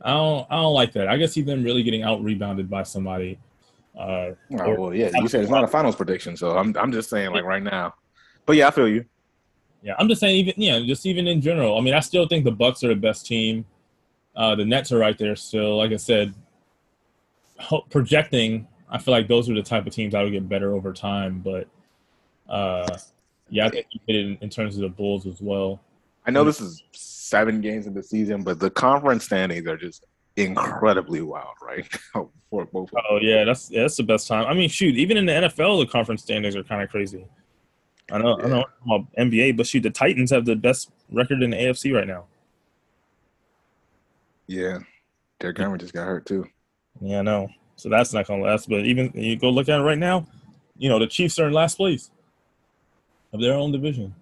[0.00, 1.08] I don't I don't like that.
[1.08, 3.38] I guess he's been really getting out rebounded by somebody.
[3.96, 7.08] Uh, Oh, well, yeah, you said it's not a finals prediction, so I'm I'm just
[7.08, 7.94] saying like right now.
[8.44, 9.04] But yeah, I feel you.
[9.82, 11.78] Yeah, I'm just saying, even yeah, just even in general.
[11.78, 13.64] I mean, I still think the Bucks are the best team.
[14.34, 15.76] Uh, the Nets are right there still.
[15.78, 16.34] Like I said,
[17.58, 20.74] ho- projecting, I feel like those are the type of teams that will get better
[20.74, 21.40] over time.
[21.40, 21.68] But
[22.48, 22.98] uh,
[23.48, 25.80] yeah, I think you hit it in, in terms of the Bulls as well.
[26.26, 30.04] I know this is seven games in the season, but the conference standings are just
[30.36, 31.86] incredibly wild, right?
[32.50, 32.90] For both.
[33.10, 34.46] Oh yeah, that's yeah, that's the best time.
[34.46, 37.26] I mean, shoot, even in the NFL, the conference standings are kind of crazy.
[38.10, 41.50] I know, I know about NBA, but shoot, the Titans have the best record in
[41.50, 42.26] the AFC right now.
[44.46, 44.78] Yeah,
[45.40, 46.46] Derrick Henry just got hurt too.
[47.00, 47.48] Yeah, I know.
[47.74, 48.68] So that's not gonna last.
[48.68, 50.26] But even you go look at it right now,
[50.78, 52.10] you know the Chiefs are in last place
[53.32, 54.14] of their own division.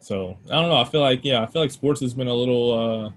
[0.00, 0.80] So I don't know.
[0.80, 3.10] I feel like yeah, I feel like sports has been a little uh,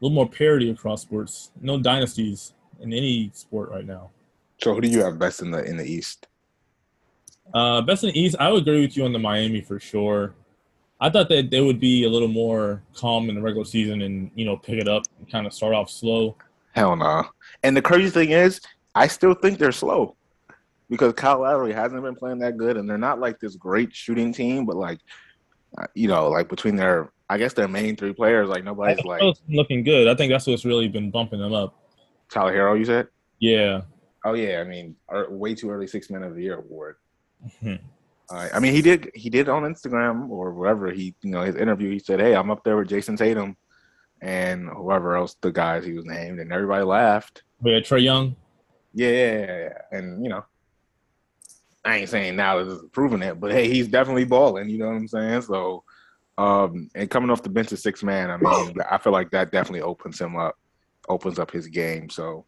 [0.00, 1.50] a little more parity across sports.
[1.60, 4.10] No dynasties in any sport right now.
[4.60, 6.26] So who do you have best in the in the East?
[7.52, 10.34] Uh, best in the East, I would agree with you on the Miami for sure.
[11.00, 14.30] I thought that they would be a little more calm in the regular season and
[14.34, 16.36] you know pick it up and kind of start off slow.
[16.72, 17.24] Hell no.
[17.62, 18.60] And the crazy thing is,
[18.94, 20.16] I still think they're slow
[20.90, 24.32] because Kyle Lowry hasn't been playing that good, and they're not like this great shooting
[24.32, 24.98] team, but like,
[25.78, 29.22] uh, you know, like between their, I guess their main three players, like nobody's like
[29.48, 30.08] looking good.
[30.08, 31.74] I think that's what's really been bumping them up.
[32.30, 32.78] Tyler Herro.
[32.78, 33.08] You said?
[33.38, 33.82] Yeah.
[34.24, 34.96] Oh yeah, I mean,
[35.28, 36.96] way too early six man of the year award.
[37.60, 37.74] Hmm.
[38.30, 41.56] Uh, I mean, he did he did on Instagram or wherever he you know his
[41.56, 41.90] interview.
[41.90, 43.56] He said, "Hey, I'm up there with Jayson Tatum
[44.22, 47.42] and whoever else the guys he was named," and everybody laughed.
[47.64, 48.36] Had Trae Young.
[48.94, 49.98] Yeah, yeah, yeah, yeah.
[49.98, 50.44] and you know,
[51.84, 54.70] I ain't saying now this is proving it, but hey, he's definitely balling.
[54.70, 55.42] You know what I'm saying?
[55.42, 55.84] So,
[56.36, 59.52] um, and coming off the bench as six man, I mean, I feel like that
[59.52, 60.56] definitely opens him up,
[61.08, 62.10] opens up his game.
[62.10, 62.44] So,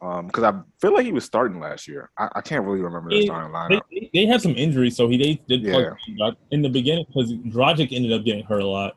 [0.00, 2.10] um, because I feel like he was starting last year.
[2.18, 3.82] I, I can't really remember the starting lineup.
[3.90, 6.30] They, they, had some injuries, so he they did yeah.
[6.50, 8.96] in the beginning because Dragic ended up getting hurt a lot.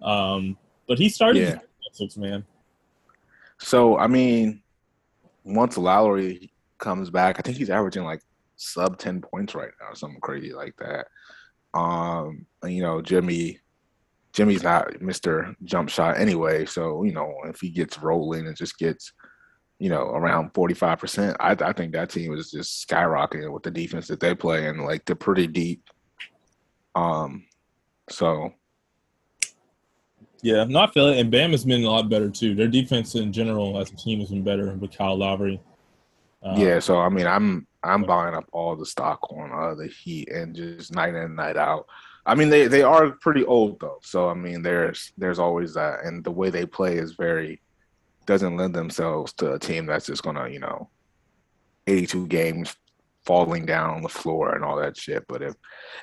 [0.00, 0.56] Um,
[0.88, 1.58] but he started yeah.
[1.92, 2.44] six man.
[3.58, 4.62] So I mean,
[5.44, 8.22] once Lowry comes back, I think he's averaging like
[8.56, 11.06] sub ten points right now, something crazy like that.
[11.74, 13.58] Um, you know, Jimmy,
[14.32, 18.78] Jimmy's not Mister Jump Shot anyway, so you know if he gets rolling and just
[18.78, 19.12] gets,
[19.78, 23.62] you know, around forty five percent, I, I think that team is just skyrocketing with
[23.62, 25.88] the defense that they play and like they're pretty deep.
[26.94, 27.44] Um,
[28.10, 28.52] so
[30.42, 31.18] yeah, no, I feel it.
[31.18, 32.54] And Bam has been a lot better too.
[32.54, 35.60] Their defense in general as a team has been better with Kyle Lowry.
[36.42, 39.88] Um, yeah, so I mean, I'm I'm buying up all the stock on uh, the
[39.88, 41.86] Heat and just night in night out.
[42.24, 46.04] I mean, they they are pretty old though, so I mean, there's there's always that,
[46.04, 47.60] and the way they play is very
[48.26, 50.88] doesn't lend themselves to a team that's just gonna you know,
[51.88, 52.76] 82 games
[53.24, 55.24] falling down on the floor and all that shit.
[55.28, 55.54] But if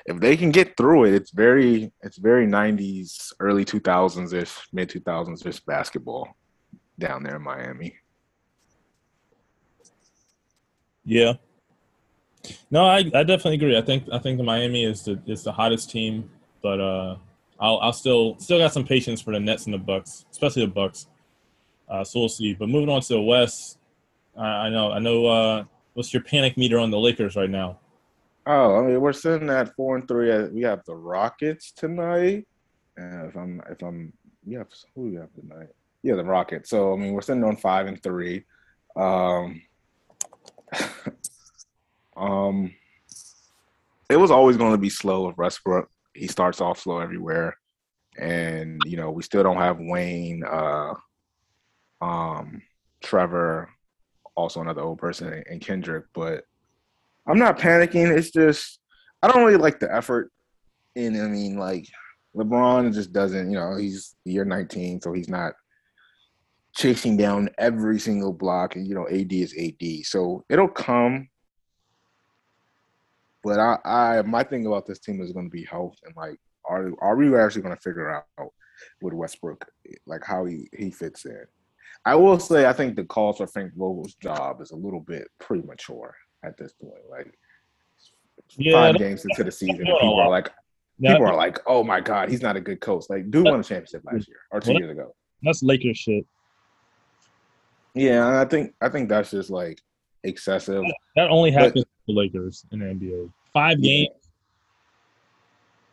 [0.06, 4.90] if they can get through it, it's very it's very 90s, early 2000s ish, mid
[4.90, 6.28] 2000s ish basketball
[6.98, 7.94] down there in Miami.
[11.04, 11.34] Yeah.
[12.70, 13.76] No, I, I definitely agree.
[13.76, 16.30] I think I think the Miami is the is the hottest team,
[16.62, 17.16] but uh,
[17.58, 20.72] I'll I'll still still got some patience for the Nets and the Bucks, especially the
[20.72, 21.06] Bucks.
[21.88, 22.54] Uh, so we'll see.
[22.54, 23.78] But moving on to the West,
[24.36, 27.78] I, I know I know uh, What's your panic meter on the Lakers right now?
[28.46, 30.48] Oh, I mean, we're sitting at four and three.
[30.48, 32.46] We have the Rockets tonight.
[32.96, 34.12] And if I'm, if I'm,
[34.46, 34.62] yeah,
[34.94, 35.68] who we have tonight?
[36.02, 36.70] Yeah, the Rockets.
[36.70, 38.44] So I mean, we're sitting on five and three.
[38.96, 39.60] Um,
[42.20, 42.74] um,
[44.10, 45.88] it was always going to be slow with Westbrook.
[46.14, 47.56] He starts off slow everywhere,
[48.18, 50.94] and you know we still don't have Wayne, uh,
[52.00, 52.62] um,
[53.02, 53.70] Trevor,
[54.34, 56.04] also another old person, and Kendrick.
[56.12, 56.44] But
[57.26, 58.14] I'm not panicking.
[58.16, 58.80] It's just
[59.22, 60.30] I don't really like the effort.
[60.96, 61.86] And I mean, like
[62.36, 63.50] LeBron just doesn't.
[63.50, 65.54] You know, he's year 19, so he's not
[66.74, 68.76] chasing down every single block.
[68.76, 71.29] And you know, AD is AD, so it'll come.
[73.42, 76.38] But I, I my thing about this team is going to be health and like,
[76.68, 78.52] are are we actually going to figure out
[79.02, 79.64] with Westbrook,
[80.06, 81.44] like how he he fits in?
[82.04, 85.28] I will say I think the call for Frank Vogel's job is a little bit
[85.38, 87.02] premature at this point.
[87.10, 87.32] Like
[88.56, 90.50] yeah, five games into the season, people are like,
[91.00, 93.62] people are like, "Oh my god, he's not a good coach." Like, dude won a
[93.62, 95.14] championship last year or two years ago.
[95.42, 96.26] That's Lakers shit.
[97.94, 99.80] Yeah, I think I think that's just like
[100.24, 100.84] excessive.
[101.16, 103.32] That only happens the Lakers in the NBA.
[103.52, 104.08] Five games.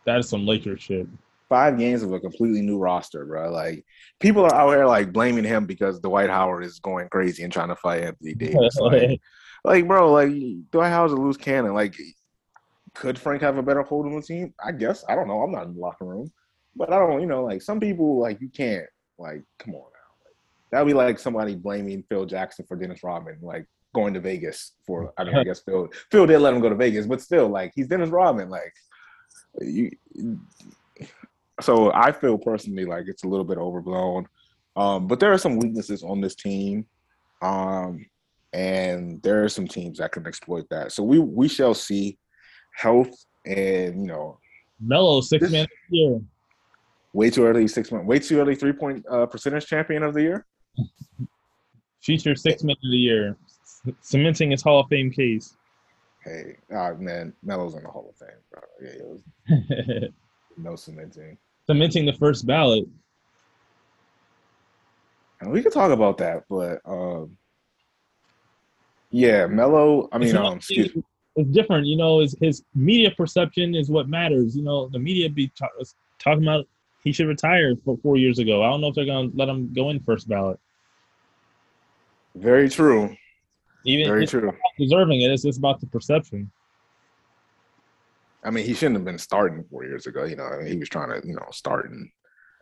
[0.06, 1.08] That is some Lakers shit
[1.50, 3.52] five games of a completely new roster, bro.
[3.52, 3.86] Like
[4.20, 7.70] people are out here like blaming him because Dwight Howard is going crazy and trying
[7.70, 8.78] to fight Anthony Davis.
[8.80, 9.22] like,
[9.64, 10.32] like, bro, like
[10.72, 11.74] Dwight Howard's a loose cannon.
[11.74, 11.96] Like,
[12.94, 14.54] could Frank have a better hold on the team?
[14.64, 15.04] I guess.
[15.08, 15.42] I don't know.
[15.42, 16.32] I'm not in the locker room,
[16.76, 17.22] but I don't.
[17.22, 18.86] You know, like some people, like you can't.
[19.20, 20.26] Like, come on now.
[20.26, 20.36] Like,
[20.72, 25.14] that'd be like somebody blaming Phil Jackson for Dennis Rodman, like going to Vegas for.
[25.18, 27.72] I mean, I guess Phil Phil did let him go to Vegas, but still, like
[27.76, 28.50] he's Dennis Rodman.
[28.50, 28.74] Like
[29.62, 29.92] you
[31.62, 34.28] so I feel personally like it's a little bit overblown.
[34.76, 36.86] Um, but there are some weaknesses on this team.
[37.42, 38.06] Um,
[38.54, 40.92] and there are some teams that can exploit that.
[40.92, 42.18] So we we shall see
[42.74, 43.12] health
[43.46, 44.40] and you know
[44.80, 46.22] Melo six man year.
[47.14, 48.06] Way too early six man.
[48.06, 50.46] Way too early three point uh, percentage champion of the year.
[52.02, 53.38] Future six man of the year,
[54.02, 55.56] cementing his Hall of Fame case.
[56.24, 58.62] Hey, oh, man, Melo's in the Hall of Fame, bro.
[58.82, 60.12] Yeah, it was
[60.58, 62.86] no cementing cementing the first ballot.
[65.42, 67.38] And we could talk about that, but um,
[69.12, 70.10] yeah, Melo.
[70.12, 71.04] I mean, um, excuse me.
[71.36, 72.22] It's different, you know.
[72.22, 74.56] His his media perception is what matters.
[74.56, 75.70] You know, the media be talk,
[76.18, 76.66] talking about
[77.04, 78.64] he should retire for four years ago.
[78.64, 80.60] I don't know if they're gonna let him go in first ballot.
[82.34, 83.16] Very true.
[83.86, 84.52] Even very true.
[84.78, 85.32] Deserving it.
[85.32, 86.52] It's just about the perception.
[88.44, 90.24] I mean, he shouldn't have been starting four years ago.
[90.24, 92.10] You know, I mean, he was trying to, you know, start and.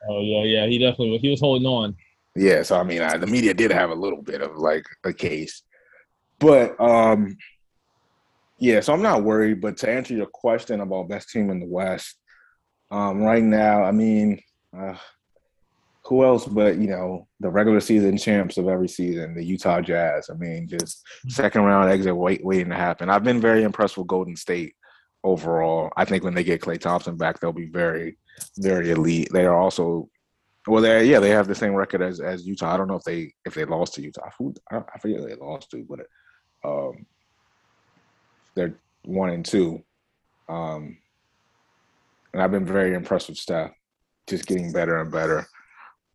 [0.07, 1.95] Oh yeah, yeah, he definitely he was holding on.
[2.35, 5.13] Yeah, so I mean, I, the media did have a little bit of like a
[5.13, 5.63] case,
[6.39, 7.37] but um,
[8.59, 8.81] yeah.
[8.81, 9.61] So I'm not worried.
[9.61, 12.19] But to answer your question about best team in the West,
[12.91, 14.41] um, right now, I mean,
[14.77, 14.95] uh,
[16.05, 20.29] who else but you know the regular season champs of every season, the Utah Jazz.
[20.29, 23.09] I mean, just second round exit wait, waiting to happen.
[23.09, 24.75] I've been very impressed with Golden State
[25.23, 25.91] overall.
[25.97, 28.17] I think when they get Klay Thompson back, they'll be very,
[28.57, 29.29] very elite.
[29.33, 30.07] They are also,
[30.67, 32.73] well, they yeah, they have the same record as as Utah.
[32.73, 34.29] I don't know if they if they lost to Utah.
[34.71, 36.01] I, I forget they lost to, but
[36.63, 37.05] um,
[38.53, 39.83] they're one and two.
[40.47, 40.97] Um,
[42.31, 43.71] and I've been very impressed with Steph,
[44.27, 45.47] just getting better and better.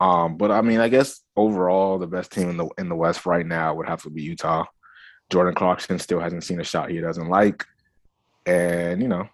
[0.00, 3.26] Um, but I mean, I guess overall, the best team in the in the West
[3.26, 4.64] right now would have to be Utah.
[5.30, 7.64] Jordan Clarkson still hasn't seen a shot he doesn't like,
[8.46, 9.28] and you know,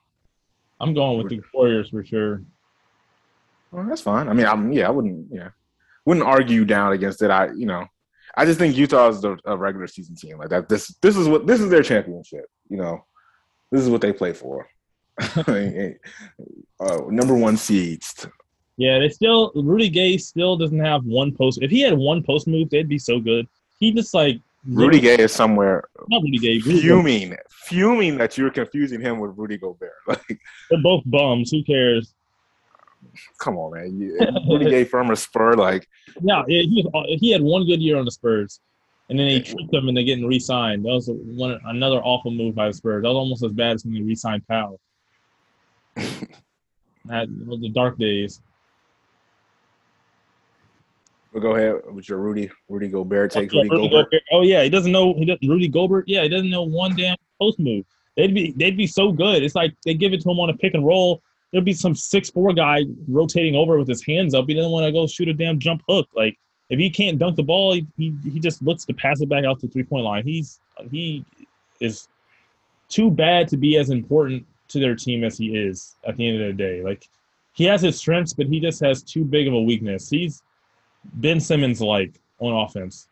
[0.81, 2.43] I'm going with the Warriors for sure.
[3.71, 4.29] Well, that's fine.
[4.29, 5.51] I mean, I'm yeah, I wouldn't yeah,
[6.05, 7.31] wouldn't argue down against it.
[7.31, 7.87] I you know,
[8.37, 10.69] I just think Utah is the, a regular season team like that.
[10.69, 12.47] This this is what this is their championship.
[12.69, 13.05] You know,
[13.71, 14.69] this is what they play for.
[15.21, 15.91] uh,
[17.09, 18.27] number one seeds.
[18.77, 21.61] Yeah, they still Rudy Gay still doesn't have one post.
[21.63, 23.49] If he had one post move, they'd be so good.
[23.79, 28.51] He just like Rudy Gay is somewhere not Rudy Gay, Rudy fuming, fuming that you're
[28.51, 29.93] confusing him with Rudy Gobert.
[30.07, 31.51] Like they're both bums.
[31.51, 32.13] Who cares?
[33.39, 33.99] Come on, man.
[33.99, 35.89] You, Rudy Gay from a Spur, like
[36.21, 38.61] yeah, he was, uh, he had one good year on the Spurs,
[39.09, 40.85] and then they tricked him and they're getting re-signed.
[40.85, 43.03] That was one another awful move by the Spurs.
[43.03, 44.81] That was almost as bad as when they re-signed Powell.
[45.97, 48.43] that was the dark days.
[51.37, 53.53] But go ahead with your Rudy Rudy Gobert takes.
[53.53, 54.07] Rudy, Rudy Gobert.
[54.07, 54.23] Gobert.
[54.33, 55.13] Oh yeah, he doesn't know.
[55.13, 56.09] He doesn't, Rudy Gobert.
[56.09, 57.85] Yeah, he doesn't know one damn post move.
[58.17, 59.43] They'd be they'd be so good.
[59.43, 61.21] It's like they give it to him on a pick and roll.
[61.53, 64.47] There'd be some six four guy rotating over with his hands up.
[64.49, 66.09] He doesn't want to go shoot a damn jump hook.
[66.17, 66.39] Like
[66.71, 69.45] if he can't dunk the ball, he, he, he just looks to pass it back
[69.45, 70.25] out to three point line.
[70.25, 70.59] He's
[70.91, 71.23] he
[71.81, 72.09] is
[72.89, 76.41] too bad to be as important to their team as he is at the end
[76.41, 76.83] of the day.
[76.83, 77.07] Like
[77.53, 80.09] he has his strengths, but he just has too big of a weakness.
[80.09, 80.43] He's
[81.15, 83.09] Ben Simmons like on offense.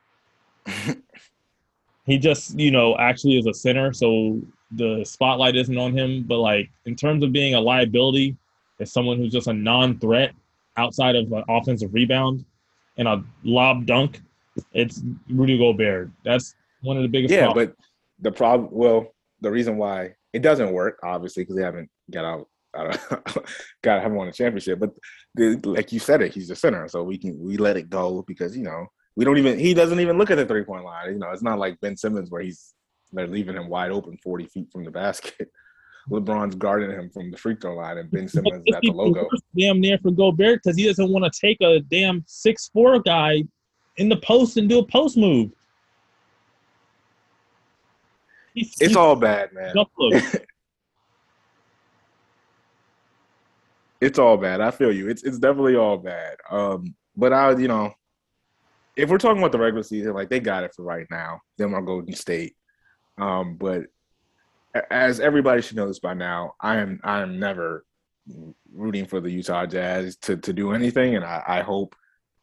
[2.06, 4.40] he just, you know, actually is a center, so
[4.72, 6.24] the spotlight isn't on him.
[6.24, 8.36] But like in terms of being a liability,
[8.80, 10.32] as someone who's just a non-threat
[10.76, 12.44] outside of an offensive rebound
[12.96, 14.20] and a lob dunk,
[14.72, 16.10] it's Rudy Gobert.
[16.24, 17.32] That's one of the biggest.
[17.32, 17.72] Yeah, problems.
[17.76, 17.76] but
[18.20, 22.48] the problem, well, the reason why it doesn't work, obviously, because they haven't got out.
[23.82, 24.90] got haven't won a championship, but
[25.34, 28.22] the, like you said it, he's the center, so we can we let it go
[28.26, 31.12] because you know we don't even he doesn't even look at the three point line.
[31.12, 32.74] You know, it's not like Ben Simmons where he's
[33.12, 35.50] they're leaving him wide open forty feet from the basket.
[36.10, 39.26] LeBron's guarding him from the free throw line, and Ben Simmons at the logo.
[39.58, 43.42] Damn near for Gobert because he doesn't want to take a damn six four guy
[43.96, 45.50] in the post and do a post move.
[48.52, 49.74] He's, it's he's, all bad, man.
[54.00, 54.60] It's all bad.
[54.60, 55.08] I feel you.
[55.08, 56.36] It's it's definitely all bad.
[56.50, 57.92] Um, but I, you know,
[58.96, 61.40] if we're talking about the regular season, like they got it for right now.
[61.56, 62.56] Them are Golden State.
[63.18, 63.84] Um, but
[64.90, 67.84] as everybody should know this by now, I am I am never
[68.72, 71.94] rooting for the Utah Jazz to to do anything, and I, I hope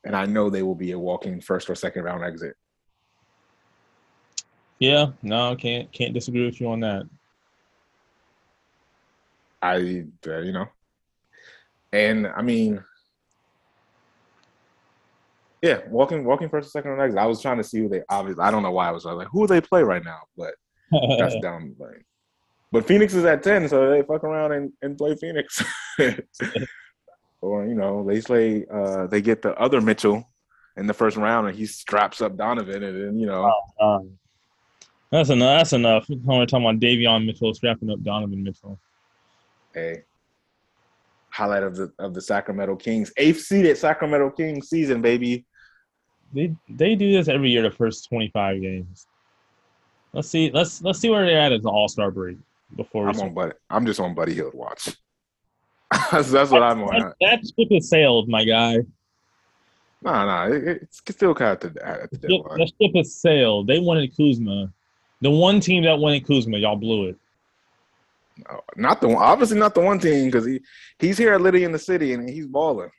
[0.03, 2.55] and I know they will be a walking first or second round exit.
[4.79, 7.07] Yeah, no, can't can't disagree with you on that.
[9.61, 9.75] I,
[10.25, 10.67] uh, you know,
[11.93, 12.83] and I mean,
[15.61, 17.19] yeah, walking walking first or second round exit.
[17.19, 18.43] I was trying to see who they obviously.
[18.43, 20.19] I don't know why I was, I was like, who do they play right now?
[20.37, 20.53] But
[21.17, 22.03] that's down the lane.
[22.71, 25.61] But Phoenix is at ten, so they fuck around and, and play Phoenix.
[27.41, 28.65] or you know, they play.
[28.71, 30.25] Uh, they get the other Mitchell
[30.77, 33.51] in the first round, and he straps up Donovan, and then you know.
[33.79, 34.09] Oh,
[35.11, 35.59] that's enough.
[35.59, 36.05] That's enough.
[36.09, 38.79] We're talking about Davion Mitchell strapping up Donovan Mitchell.
[39.73, 40.03] Hey,
[41.31, 45.45] highlight of the of the Sacramento Kings eighth seeded Sacramento Kings season, baby.
[46.33, 47.61] They they do this every year.
[47.63, 49.07] The first twenty five games.
[50.13, 50.51] Let's see.
[50.51, 52.37] Let's let's see where they're at as the All Star break
[52.75, 53.09] before.
[53.09, 53.53] I'm on Buddy.
[53.69, 54.89] I'm just on Buddy Hield watch.
[56.11, 57.13] that's, that's, what I'm on.
[57.19, 58.77] That ship has sailed, my guy.
[60.03, 62.59] No, nah, no, nah, it, it's still kind of at the deadline.
[62.59, 63.67] That ship has sailed.
[63.67, 64.71] They wanted Kuzma.
[65.19, 67.17] The one team that wanted Kuzma, y'all blew it.
[68.49, 69.17] No, not the one.
[69.17, 70.61] Obviously, not the one team because he
[70.99, 72.89] he's here at Liddy in the city and he's balling.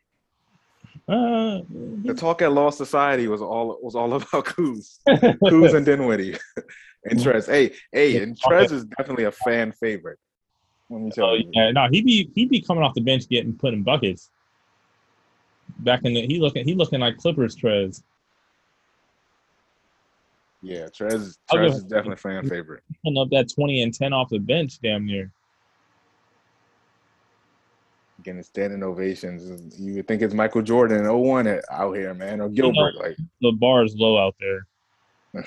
[1.09, 1.61] Uh,
[2.05, 6.37] the talk at Law Society was all was all about Kuz, Kuz and Dinwiddie,
[7.05, 7.47] and Trez.
[7.47, 10.19] Hey, hey, and Trez is definitely a fan favorite.
[10.91, 11.51] Let me tell oh, you.
[11.53, 14.31] Yeah, no, he be he be coming off the bench getting put in buckets.
[15.79, 18.03] Back in the he looking he looking like Clippers Trez.
[20.63, 22.85] Yeah, Trez, Trez is definitely fan favorite.
[23.05, 25.33] Putting up that twenty and ten off the bench, damn near.
[28.23, 29.79] getting standing ovations.
[29.81, 32.95] You would think it's Michael Jordan in 01 at- out here, man, or Gilbert.
[32.95, 34.67] Like, The bar is low out there.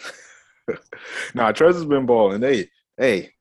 [1.33, 2.41] nah, Trez has been balling.
[2.41, 3.31] Hey, hey,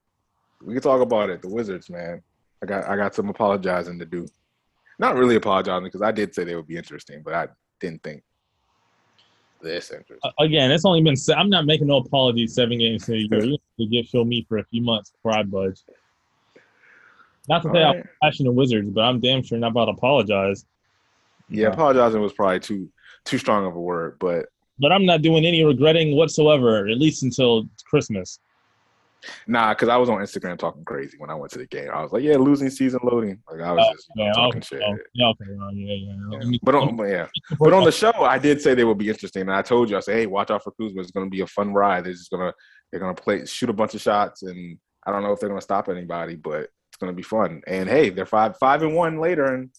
[0.63, 1.43] we can talk about it.
[1.43, 2.23] The Wizards, man.
[2.63, 4.27] I got I got some apologizing to do.
[4.99, 7.49] Not really apologizing because I did say they would be interesting, but I
[7.81, 8.23] didn't think
[9.65, 10.19] this interesting.
[10.23, 11.17] Uh, Again, it's only been.
[11.37, 12.55] I'm not making no apologies.
[12.55, 13.45] Seven games in a year.
[13.45, 15.81] You have to get Phil me for a few months before I budge.
[17.49, 20.65] Not to say I'm passionate Wizards, but I'm damn sure not about to apologize.
[21.49, 22.89] Yeah, apologizing was probably too
[23.25, 24.47] too strong of a word, but
[24.79, 28.39] But I'm not doing any regretting whatsoever, at least until Christmas.
[29.47, 31.89] Nah, because I was on Instagram talking crazy when I went to the game.
[31.93, 33.41] I was like, yeah, losing season loading.
[33.51, 34.83] Like I was oh, just Yeah, talking okay, shit.
[34.85, 36.39] oh, yeah, okay, well, yeah, yeah.
[36.39, 36.47] Yeah.
[36.47, 37.27] Me- But on, but yeah,
[37.59, 39.97] but on the show, I did say they would be interesting, and I told you,
[39.97, 41.01] I said, hey, watch out for Kuzma.
[41.01, 42.05] It's going to be a fun ride.
[42.05, 42.53] They're just gonna
[42.91, 45.61] they're gonna play shoot a bunch of shots, and I don't know if they're going
[45.61, 47.63] to stop anybody, but it's going to be fun.
[47.67, 49.71] And hey, they're five five and one later, and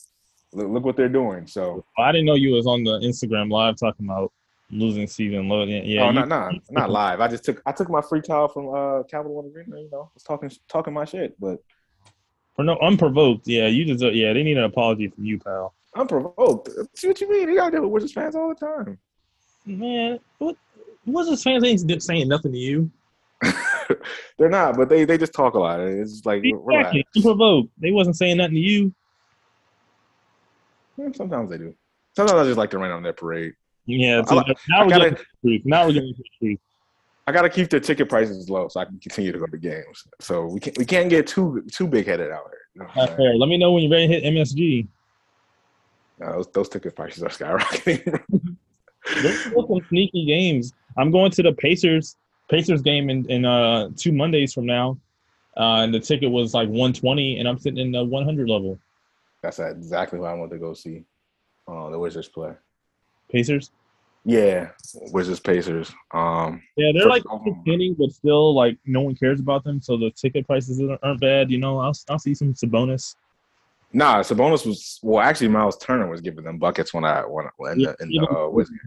[0.53, 1.47] look, look what they're doing.
[1.47, 4.31] So I didn't know you was on the Instagram live talking about
[4.71, 5.85] losing season loading.
[5.85, 7.21] Yeah, oh, you- not not not live.
[7.21, 9.79] I just took I took my free towel from uh Capital One Arena.
[9.81, 11.59] You know, was talking talking my shit, but
[12.55, 13.47] for no unprovoked.
[13.47, 14.15] Yeah, you deserve.
[14.15, 15.73] Yeah, they need an apology from you, pal.
[15.95, 16.69] unprovoked.
[16.95, 17.49] See what you mean?
[17.49, 18.97] You gotta deal with Wizards fans all the time.
[19.65, 20.55] Man, what?
[21.05, 22.91] Wizards fans ain't saying nothing to you.
[24.37, 25.79] they're not, but they they just talk a lot.
[25.79, 26.43] It's just like.
[26.43, 27.69] Exactly, unprovoked.
[27.79, 28.93] They wasn't saying nothing to you.
[31.13, 31.75] Sometimes they do.
[32.15, 33.53] Sometimes I just like to rain on their parade.
[33.85, 34.35] Yeah, I so
[34.69, 35.61] now I we're gotta- the.
[35.65, 36.59] Now we're getting to the.
[37.27, 40.07] I gotta keep their ticket prices low so I can continue to go to games.
[40.19, 42.59] So we can't we can't get too too big headed out here.
[42.75, 43.17] You know what I'm Not saying?
[43.17, 43.35] fair.
[43.37, 44.87] Let me know when you're ready to hit MSG.
[46.23, 48.23] Uh, those, those ticket prices are skyrocketing.
[49.21, 50.73] There's still some sneaky games.
[50.97, 52.15] I'm going to the Pacers
[52.49, 54.97] Pacers game in, in uh two Mondays from now.
[55.57, 58.77] Uh, and the ticket was like 120, and I'm sitting in the 100 level.
[59.41, 61.05] That's exactly what I want to go see.
[61.65, 62.51] Uh, the Wizards play.
[63.31, 63.71] Pacers.
[64.27, 64.69] Yeah,
[65.11, 65.93] Wizards Pacers.
[66.11, 69.81] Um, Yeah, they're like entertaining, but still like no one cares about them.
[69.81, 71.51] So the ticket prices aren't- bad.
[71.51, 73.15] You know, I'll I'll see some Sabonis.
[73.93, 75.21] nah, Sabonis was well.
[75.23, 78.49] Actually, Miles Turner was giving them buckets when I when in the, in the uh,
[78.49, 78.79] Wizards.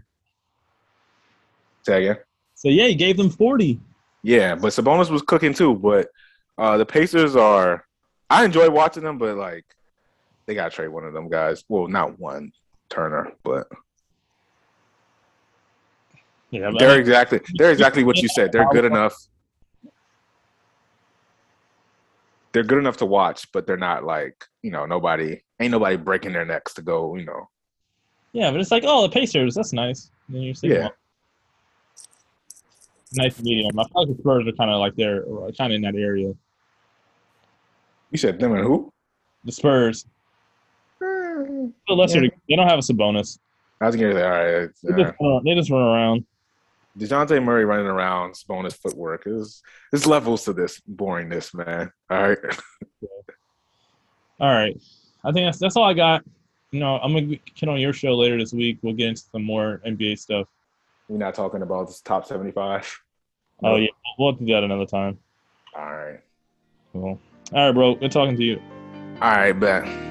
[1.83, 2.21] Say again.
[2.55, 3.79] So yeah, he gave them 40.
[4.23, 5.75] Yeah, but Sabonis was cooking too.
[5.75, 6.09] But
[6.57, 7.85] uh, the Pacers are.
[8.29, 9.65] I enjoy watching them, but like
[10.45, 11.63] they got to trade one of them guys.
[11.69, 12.51] Well, not one
[12.89, 13.67] Turner, but
[16.51, 18.51] Yeah, they're exactly they're exactly what you said.
[18.51, 19.15] They're good enough.
[22.51, 26.33] They're good enough to watch, but they're not like you know nobody ain't nobody breaking
[26.33, 27.15] their necks to go.
[27.15, 27.49] You know,
[28.33, 30.09] yeah, but it's like oh the Pacers, that's nice.
[30.27, 30.79] And then you're Yeah.
[30.79, 30.95] well,
[33.13, 33.77] nice medium.
[33.79, 35.23] I feel like the Spurs are kind of like they're
[35.57, 36.33] kind of in that area.
[38.11, 38.91] you said them and who?
[39.45, 40.05] The Spurs,
[41.01, 41.05] Eh,
[41.87, 42.29] the lesser, Yeah.
[42.47, 43.37] they don't have a Sabonis.
[43.81, 44.69] I was gonna say, all right.
[44.83, 46.25] They uh, just, run, they just run around.
[46.97, 49.23] Dejounte Murray running around, bonus footwork.
[49.25, 51.91] There's there's levels to this boringness, man.
[52.09, 52.37] All right.
[54.41, 54.79] All right,
[55.23, 56.23] I think that's that's all I got.
[56.71, 58.79] You know, I'm gonna get on your show later this week.
[58.81, 60.47] We'll get into some more NBA stuff.
[61.09, 63.01] We're not talking about this top 75.
[63.63, 65.17] Oh yeah, we'll do that another time.
[65.75, 66.19] All right.
[66.93, 67.19] Cool.
[67.51, 67.95] All right, bro.
[67.95, 68.61] Good talking to you.
[69.21, 70.08] All right, bet.